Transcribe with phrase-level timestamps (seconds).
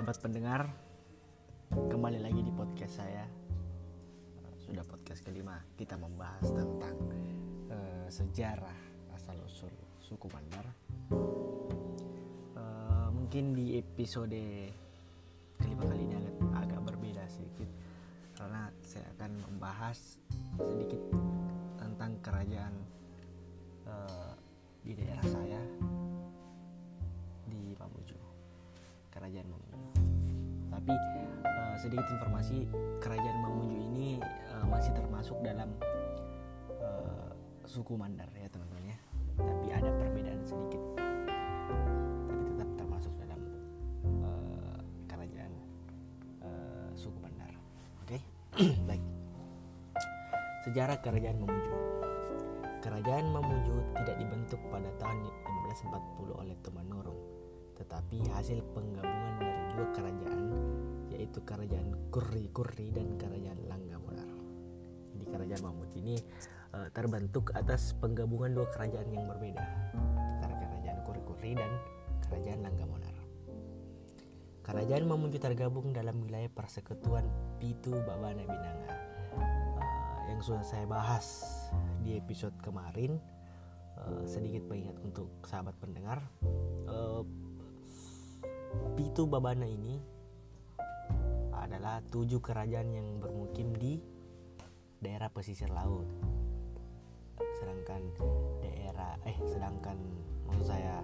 [0.00, 0.64] sahabat pendengar,
[1.92, 3.20] kembali lagi di podcast saya.
[4.56, 6.96] Sudah podcast kelima, kita membahas tentang
[7.68, 8.80] uh, sejarah
[9.12, 9.68] asal usul
[10.00, 10.64] suku Mandar.
[12.56, 14.72] Uh, mungkin di episode
[15.60, 17.68] kelima kali ini agak, agak berbeda sedikit
[18.40, 20.16] karena saya akan membahas
[20.64, 21.12] sedikit
[21.76, 22.72] tentang kerajaan
[23.84, 24.32] uh,
[24.80, 25.60] di daerah saya
[29.30, 29.46] kerajaan.
[29.46, 29.78] Mamuju
[30.70, 30.94] tapi
[31.46, 32.66] uh, sedikit informasi
[32.98, 34.18] kerajaan Mamuju ini
[34.50, 35.70] uh, masih termasuk dalam
[36.82, 37.30] uh,
[37.62, 38.98] suku Mandar ya teman-teman ya.
[39.38, 40.82] Tapi ada perbedaan sedikit.
[42.26, 43.40] Tapi tetap termasuk dalam
[45.06, 45.52] kerajaan
[46.98, 47.54] suku Mandar.
[48.02, 48.18] Oke?
[48.90, 49.04] Baik.
[50.66, 51.72] Sejarah kerajaan Mamuju.
[52.82, 57.20] Kerajaan Mamuju tidak dibentuk pada tahun 1540 oleh Tumannurung,
[57.80, 60.40] tetapi hasil penggabungan dari dua kerajaan
[61.08, 64.28] yaitu kerajaan Kurri-Kurri dan kerajaan Langgamunar.
[65.16, 66.16] Jadi kerajaan Mamuju ini
[66.76, 69.64] uh, terbentuk atas penggabungan dua kerajaan yang berbeda,
[70.36, 71.72] antara kerajaan Kurri-Kurri dan
[72.28, 73.16] kerajaan Langgamunar.
[74.60, 77.26] Kerajaan Mamuju tergabung dalam wilayah persekutuan
[77.58, 78.92] Pitu Babana Binanga
[79.40, 81.42] uh, yang sudah saya bahas
[82.04, 83.18] di episode kemarin
[83.98, 86.22] uh, sedikit pengingat untuk sahabat pendengar
[86.86, 87.26] uh,
[89.00, 89.96] Pitu Babana ini
[91.56, 93.96] adalah tujuh kerajaan yang bermukim di
[95.00, 96.04] daerah pesisir laut
[97.56, 98.04] sedangkan
[98.60, 99.96] daerah eh sedangkan
[100.44, 101.00] maksud saya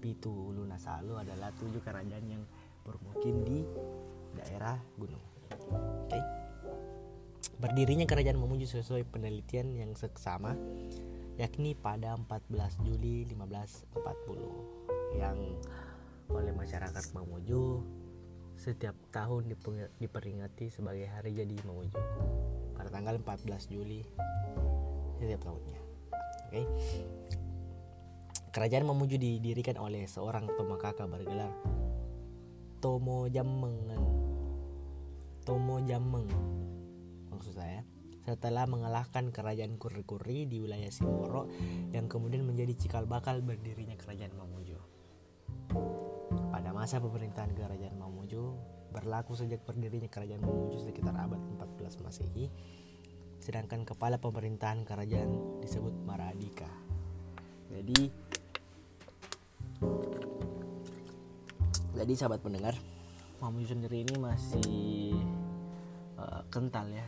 [0.00, 2.48] Pitu Lunasalu adalah tujuh kerajaan yang
[2.80, 3.60] bermukim di
[4.32, 5.20] daerah gunung
[5.68, 6.24] oke okay?
[7.60, 10.56] Berdirinya kerajaan Mamuju sesuai penelitian yang seksama
[11.36, 15.36] yakni pada 14 Juli 1540 yang
[16.32, 17.84] oleh masyarakat Mamuju
[18.56, 19.52] setiap tahun
[20.00, 22.00] diperingati sebagai hari jadi Mamuju
[22.76, 24.04] pada tanggal 14 Juli
[25.20, 25.78] setiap tahunnya.
[26.48, 26.52] Oke.
[26.52, 26.64] Okay.
[28.52, 31.52] Kerajaan Mamuju didirikan oleh seorang pemakaka bergelar
[32.84, 34.04] Tomo Jammengan
[35.42, 36.28] Tomo Jammeng
[37.32, 37.82] maksud saya
[38.22, 41.50] setelah mengalahkan kerajaan Kuri-Kuri di wilayah Simboro
[41.90, 44.91] yang kemudian menjadi cikal bakal berdirinya kerajaan Mamuju.
[46.82, 48.42] Masa pemerintahan kerajaan Mamuju
[48.90, 51.38] berlaku sejak berdirinya kerajaan Mamuju sekitar abad
[51.78, 52.50] 14 Masehi,
[53.38, 56.66] sedangkan kepala pemerintahan kerajaan disebut Maradika.
[57.70, 58.10] Jadi
[62.02, 62.74] jadi sahabat pendengar,
[63.38, 65.14] Mamuju sendiri ini masih
[66.18, 67.06] uh, kental ya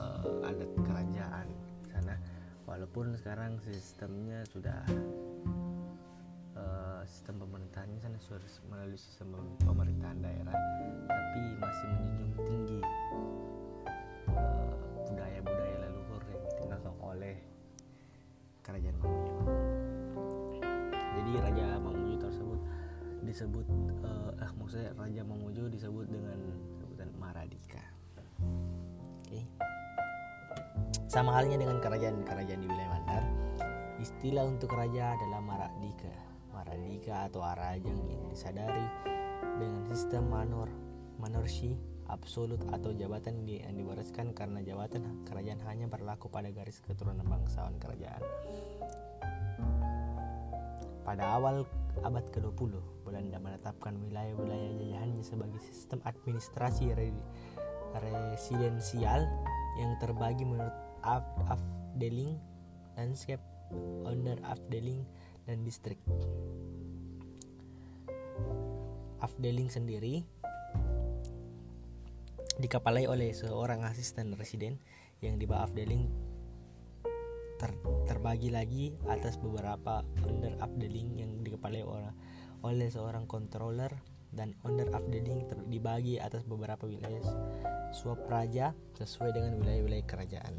[0.00, 1.44] uh, adat kerajaan
[1.92, 2.16] sana
[2.64, 4.80] walaupun sekarang sistemnya sudah
[7.06, 10.54] sistem pemerintahannya sana sudah melalui sistem pemerintahan daerah
[11.06, 12.80] tapi masih menjunjung tinggi
[15.06, 17.36] budaya-budaya uh, leluhur yang ditinggalkan oleh
[18.66, 19.34] kerajaan Mamuju
[20.90, 22.60] jadi Raja Mamuju tersebut
[23.22, 23.66] disebut
[24.02, 26.38] uh, eh maksudnya Raja Mamuju disebut dengan
[26.74, 27.84] sebutan Maradika
[28.42, 29.44] oke okay.
[31.06, 33.24] Sama halnya dengan kerajaan-kerajaan di wilayah Mandar,
[34.02, 36.25] istilah untuk raja adalah Maradika.
[36.76, 38.84] Maradika atau Arajang yang disadari
[39.56, 40.68] dengan sistem manor,
[41.16, 41.72] manorsi
[42.12, 48.20] absolut atau jabatan yang diwariskan karena jabatan kerajaan hanya berlaku pada garis keturunan bangsawan kerajaan.
[51.00, 51.64] Pada awal
[52.04, 52.76] abad ke-20,
[53.08, 56.92] Belanda menetapkan wilayah-wilayah jajahannya sebagai sistem administrasi
[57.96, 59.24] residensial
[59.80, 62.36] yang terbagi menurut afdeling,
[63.00, 63.40] landscape,
[64.04, 65.08] owner afdeling,
[65.48, 65.96] dan distrik.
[69.22, 70.22] Afdeling sendiri
[72.56, 74.80] dikepalai oleh seorang asisten residen
[75.20, 76.08] yang di bawah afdeling
[77.56, 77.72] ter
[78.04, 82.12] terbagi lagi atas beberapa under afdeling yang dikepalai oleh,
[82.64, 83.92] oleh seorang controller
[84.32, 87.24] dan owner afdeling dibagi atas beberapa wilayah
[87.96, 90.54] suap raja sesuai dengan wilayah-wilayah kerajaan.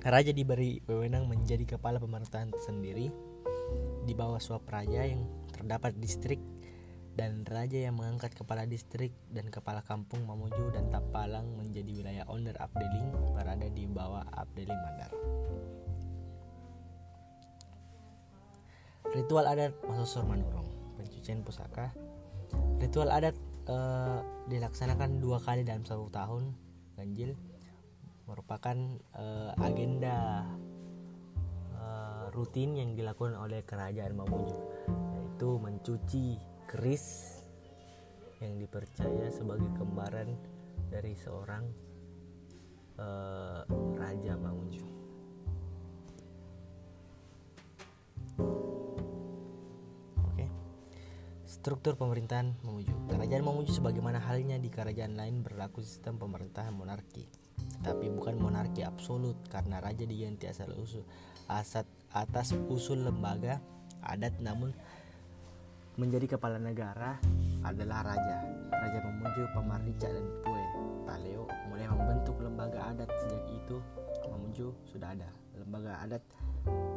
[0.00, 3.12] Raja diberi wewenang menjadi kepala pemerintahan sendiri
[4.04, 6.40] di bawah suap raja yang terdapat distrik
[7.14, 12.56] dan raja yang mengangkat kepala distrik dan kepala kampung Mamuju dan Tapalang menjadi wilayah owner
[12.56, 15.12] Abdeling berada di bawah Abdeling Mandar.
[19.10, 21.90] Ritual adat Masosor Manurung, pencucian pusaka.
[22.78, 23.34] Ritual adat
[23.66, 26.54] uh, dilaksanakan dua kali dalam satu tahun,
[26.94, 27.34] ganjil
[28.30, 28.78] merupakan
[29.18, 30.46] uh, agenda
[32.30, 34.58] rutin yang dilakukan oleh kerajaan Mamuju
[35.18, 36.26] yaitu mencuci
[36.70, 37.36] keris
[38.40, 40.32] yang dipercaya sebagai kembaran
[40.88, 41.64] dari seorang
[42.96, 43.62] uh,
[44.00, 44.84] raja Mamuju.
[50.24, 50.46] Oke.
[51.44, 53.12] Struktur pemerintahan Mamuju.
[53.12, 57.28] Kerajaan Mamuju sebagaimana halnya di kerajaan lain berlaku sistem pemerintahan monarki.
[57.80, 61.04] Tetapi bukan monarki absolut karena raja diganti asal usul
[61.48, 63.62] asat atas usul lembaga
[64.02, 64.74] adat namun
[65.94, 67.20] menjadi kepala negara
[67.62, 68.38] adalah raja.
[68.72, 70.64] Raja Mamuju, Pamarlica dan Pue
[71.04, 73.76] Taleo mulai membentuk lembaga adat sejak itu
[74.30, 75.28] Mamuju sudah ada
[75.58, 76.22] lembaga adat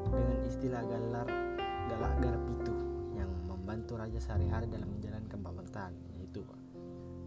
[0.07, 1.27] dengan istilah galar
[1.91, 2.73] galak garpitu
[3.17, 6.41] yang membantu raja sehari-hari dalam menjalankan pemerintahan yaitu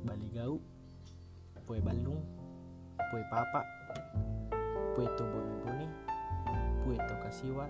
[0.06, 0.62] Baligau,
[1.66, 2.22] Pue Balung,
[3.10, 3.66] Pue Papa,
[4.94, 6.05] Pue Toboniboni,
[7.26, 7.66] Kasiwa,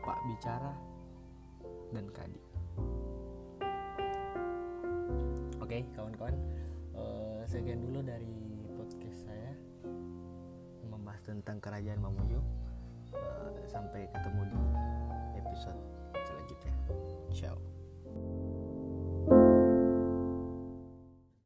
[0.00, 0.72] Pak Bicara,
[1.92, 2.40] dan Kadi.
[5.60, 6.32] Oke, kawan-kawan,
[6.96, 9.52] uh, sekian dulu dari podcast saya
[10.88, 12.40] membahas tentang kerajaan Mamuju.
[13.12, 14.60] Uh, sampai ketemu di
[15.44, 15.76] episode
[16.24, 16.72] selanjutnya.
[17.36, 17.69] Ciao.